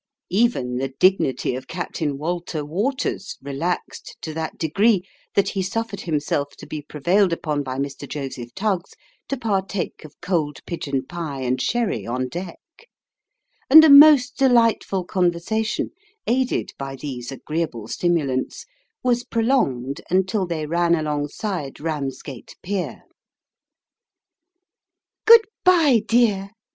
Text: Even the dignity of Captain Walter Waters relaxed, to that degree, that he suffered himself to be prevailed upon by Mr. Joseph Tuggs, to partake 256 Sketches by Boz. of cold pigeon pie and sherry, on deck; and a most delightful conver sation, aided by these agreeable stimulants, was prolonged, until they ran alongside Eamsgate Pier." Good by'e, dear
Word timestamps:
Even 0.31 0.77
the 0.77 0.87
dignity 0.89 1.53
of 1.53 1.67
Captain 1.67 2.17
Walter 2.17 2.65
Waters 2.65 3.37
relaxed, 3.39 4.17
to 4.23 4.33
that 4.33 4.57
degree, 4.57 5.03
that 5.35 5.49
he 5.49 5.61
suffered 5.61 6.01
himself 6.01 6.55
to 6.57 6.65
be 6.65 6.81
prevailed 6.81 7.31
upon 7.31 7.61
by 7.61 7.77
Mr. 7.77 8.09
Joseph 8.09 8.51
Tuggs, 8.55 8.95
to 9.27 9.37
partake 9.37 9.97
256 9.99 10.01
Sketches 10.01 10.01
by 10.01 10.05
Boz. 10.07 10.13
of 10.17 10.21
cold 10.25 10.65
pigeon 10.65 11.05
pie 11.05 11.41
and 11.47 11.61
sherry, 11.61 12.07
on 12.07 12.27
deck; 12.29 12.57
and 13.69 13.83
a 13.83 13.91
most 13.91 14.37
delightful 14.37 15.05
conver 15.05 15.35
sation, 15.37 15.89
aided 16.25 16.71
by 16.79 16.95
these 16.95 17.31
agreeable 17.31 17.87
stimulants, 17.87 18.65
was 19.03 19.23
prolonged, 19.23 20.01
until 20.09 20.47
they 20.47 20.65
ran 20.65 20.95
alongside 20.95 21.75
Eamsgate 21.75 22.55
Pier." 22.63 23.03
Good 25.27 25.45
by'e, 25.63 25.99
dear 26.01 26.49